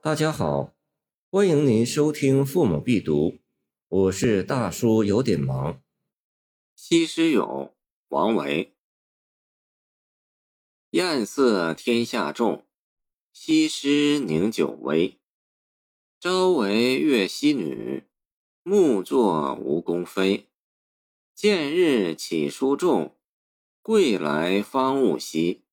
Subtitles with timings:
[0.00, 0.76] 大家好，
[1.28, 3.30] 欢迎您收听《父母必读》，
[3.88, 5.82] 我是大叔，有点忙。
[6.76, 7.74] 西施咏，
[8.06, 8.76] 王维。
[10.90, 12.64] 艳色天下重，
[13.32, 15.18] 西施凝酒微。
[16.20, 18.04] 朝为越溪女，
[18.62, 20.46] 暮作吴宫妃。
[21.34, 23.16] 见日起书重，
[23.82, 25.64] 贵来方悟稀。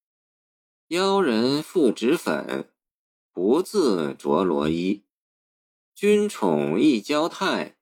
[0.88, 2.72] 邀人复脂粉，
[3.36, 5.04] 不自着罗衣。
[5.94, 7.76] 君宠一娇态，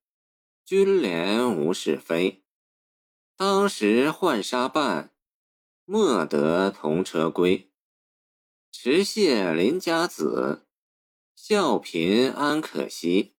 [0.66, 2.41] 君怜无是非。
[3.38, 5.13] 当时浣纱伴，
[5.86, 7.70] 莫得同车归。
[8.72, 10.66] 持谢邻家子，
[11.36, 13.35] 笑贫安可惜。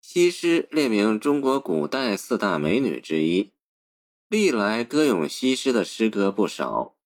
[0.00, 3.52] 西施列名中国古代四大美女之一，
[4.28, 6.96] 历来歌咏西施的诗歌不少。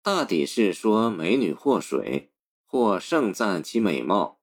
[0.00, 2.29] 大抵是说美女祸水，
[2.70, 4.38] 或盛赞其美貌。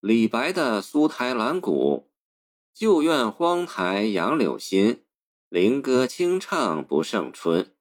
[0.00, 2.10] 李白的“苏台兰谷，
[2.72, 5.04] 旧院荒台杨柳新，
[5.50, 7.76] 菱歌清唱不胜春。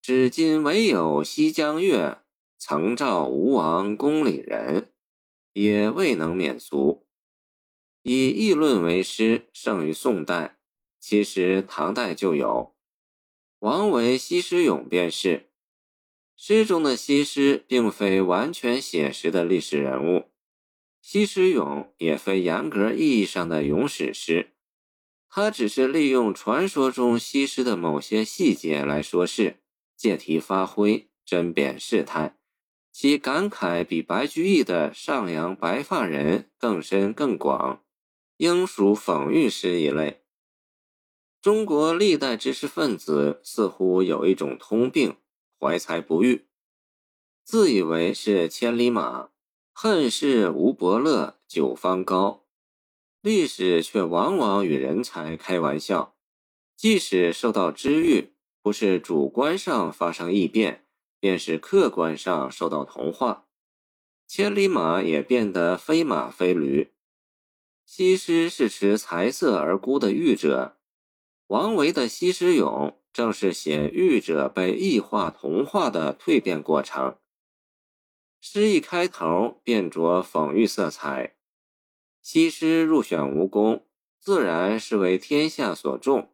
[0.00, 2.22] 只今唯有西江月，
[2.58, 4.94] 曾照吴王宫里人”，
[5.52, 7.06] 也未能免俗。
[8.00, 10.56] 以议论为诗，盛于宋代，
[10.98, 12.74] 其实唐代就有。
[13.58, 15.51] 王维《西施咏》便是。
[16.44, 20.18] 诗中的西施并非完全写实的历史人物，
[21.00, 24.50] 《西施咏》也非严格意义上的咏史诗，
[25.28, 29.60] 它只是利用传说中西施的某些细节来说事，
[29.96, 32.36] 借题发挥，针砭事态，
[32.90, 37.84] 其感慨比白居易的《上阳白发人》更深更广，
[38.38, 40.24] 应属讽喻诗一类。
[41.40, 45.14] 中国历代知识分子似乎有一种通病。
[45.62, 46.48] 怀才不遇，
[47.44, 49.30] 自以为是千里马，
[49.72, 52.48] 恨是吴伯乐九方高。
[53.20, 56.16] 历史却往往与人才开玩笑，
[56.74, 60.84] 即使受到知遇，不是主观上发生异变，
[61.20, 63.46] 便是客观上受到同化，
[64.26, 66.92] 千里马也变得非马非驴。
[67.86, 70.76] 西施是持才色而孤的玉者，
[71.46, 72.96] 王维的《西施咏》。
[73.12, 77.16] 正是写玉者被异化同化的蜕变过程。
[78.40, 81.36] 诗一开头便着讽喻色彩。
[82.22, 83.86] 西施入选吴宫，
[84.18, 86.32] 自然是为天下所重。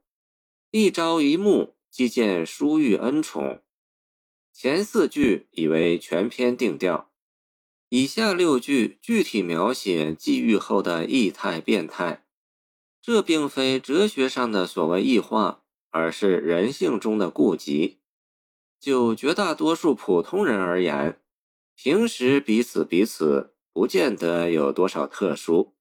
[0.71, 3.63] 一朝一暮，即见殊遇恩宠。
[4.53, 7.11] 前四句已为全篇定调，
[7.89, 12.27] 以下六句具体描写际遇后的异态变态。
[13.01, 15.65] 这并非哲学上的所谓异化。
[15.91, 17.99] 而是人性中的顾及。
[18.81, 21.21] 就绝大多数普通人而言，
[21.75, 25.75] 平时彼此彼此不见得有多少特殊。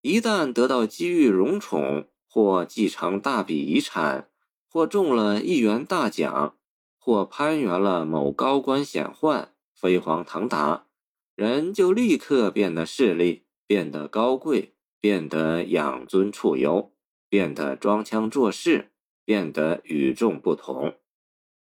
[0.00, 4.30] 一旦得到机遇荣宠，或继承大笔遗产，
[4.70, 6.56] 或中了一元大奖，
[6.98, 10.86] 或攀援了某高官显宦，飞黄腾达，
[11.34, 16.92] 人就立刻变得势利，变得高贵，变得养尊处优，
[17.28, 18.92] 变得装腔作势。
[19.30, 20.96] 变得与众不同。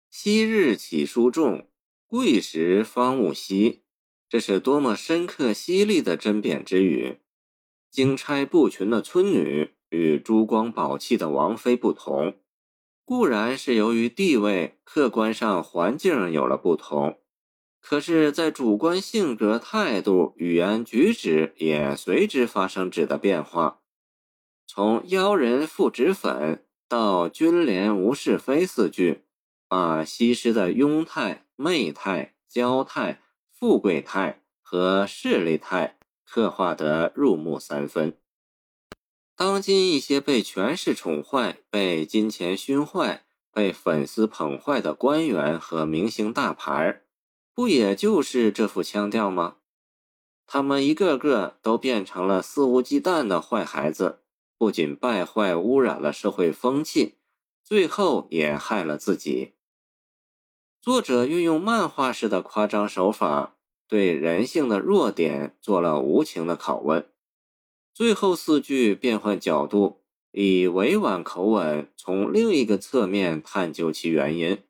[0.09, 1.67] 昔日起书重，
[2.07, 3.83] 贵时方悟稀。
[4.29, 7.19] 这是多么深刻犀利的针砭之语！
[7.91, 12.37] 金钗布裙的村女与珠光宝气的王妃不同，
[13.05, 17.19] 固然是由于地位、客观上环境有了不同，
[17.81, 23.81] 可是，在主观性格、态度、语言举止也随之发生质的变化。
[24.69, 26.65] 从邀人复脂粉。
[26.91, 29.23] 到君怜无是非四句，
[29.69, 35.97] 把西施的庸态、媚态、娇态、富贵态和势利态
[36.29, 38.19] 刻画得入木三分。
[39.37, 47.03] 当今一些被权势宠坏、被金钱熏坏、被粉丝捧坏的官员和明星大牌，
[47.55, 49.59] 不也就是这副腔调吗？
[50.45, 54.23] 他们一个个都变成了肆无忌惮的坏孩子。
[54.61, 57.15] 不仅败坏污染了社会风气，
[57.65, 59.55] 最后也害了自己。
[60.83, 63.57] 作者运用漫画式的夸张手法，
[63.89, 67.09] 对人性的弱点做了无情的拷问。
[67.95, 70.03] 最后四句变换角度，
[70.33, 74.63] 以委婉口吻从另一个侧面探究其原因。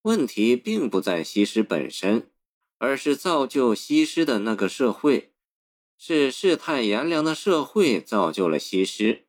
[0.00, 2.30] 问题并不在西施本身，
[2.78, 5.31] 而是造就西施的那个社会。
[6.04, 9.22] 是世态炎凉的社会造就了西施，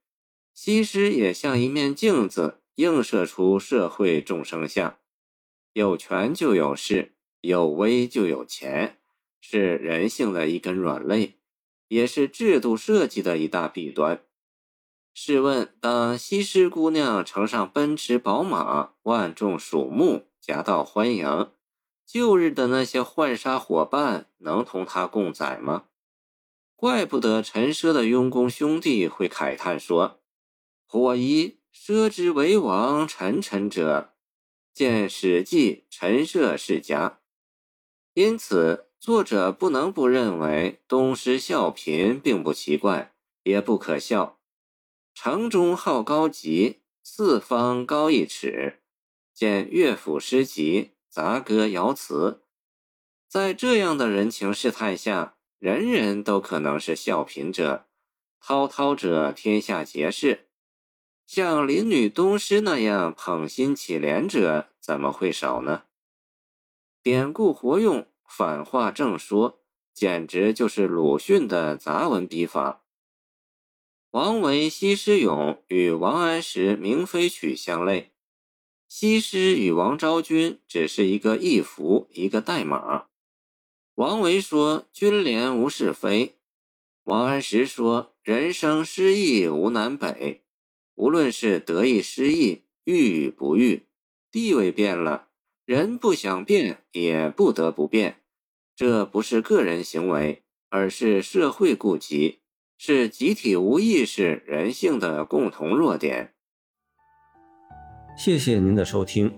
[0.56, 4.98] 西施也像一面镜子，映射出社会众生相。
[5.74, 8.98] 有权就有势，有威就有钱，
[9.40, 11.38] 是人性的一根软肋，
[11.90, 14.24] 也是制度设计的一大弊端。
[15.14, 21.52] 试问，当西施姑娘乘上奔驰宝马，万众瞩目，夹道欢迎，
[22.08, 25.84] 旧日的那些浣纱伙伴能同她共载吗？
[26.84, 30.20] 怪不得陈奢的佣工兄弟会慨叹说
[30.86, 34.10] ：“火夷奢之为王，臣臣者，
[34.74, 37.10] 见《史记·陈涉世家》。”
[38.16, 44.38] 因此，作者不能不认为东施效颦并不奇怪，也不可笑。
[45.14, 48.82] 城中好高级，四方高一尺。
[49.34, 52.42] 见乐府诗集、杂歌谣词，
[53.30, 57.86] 在这样的人情世态下，人人都可能是笑贫者，
[58.42, 60.50] 滔滔者天下皆是。
[61.26, 65.84] 像林女东施那样捧心乞怜者，怎么会少呢？
[67.02, 69.62] 典故活用，反话正说，
[69.94, 72.84] 简直就是鲁迅的杂文笔法。
[74.10, 78.12] 王维《西施咏》与王安石《明妃曲》相类，
[78.90, 83.06] 西施与王昭君只是一个意符，一个代码。
[83.96, 86.34] 王维说“君怜无是非”，
[87.06, 90.42] 王安石说“人生失意无南北”。
[90.96, 93.84] 无论是得意失意，遇与不遇，
[94.32, 95.28] 地位变了，
[95.66, 98.22] 人不想变也不得不变。
[98.76, 102.40] 这不是个人行为，而是社会顾及。
[102.76, 106.34] 是集体无意识人性的共同弱点。
[108.18, 109.32] 谢谢您的收听，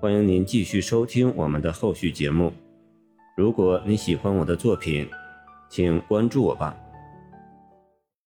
[0.00, 2.52] 欢迎您继续收听我们的后续节目。
[3.38, 5.08] 如果你喜欢我的作品，
[5.68, 6.76] 请关注我吧。